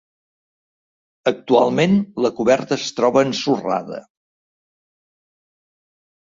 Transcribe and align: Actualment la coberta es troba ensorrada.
Actualment 1.31 1.93
la 2.27 2.31
coberta 2.39 2.79
es 2.81 2.87
troba 3.01 3.23
ensorrada. 3.27 4.01